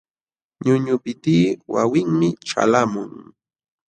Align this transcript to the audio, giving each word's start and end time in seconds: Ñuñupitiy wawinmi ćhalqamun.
Ñuñupitiy 0.63 1.45
wawinmi 1.73 2.27
ćhalqamun. 2.47 3.11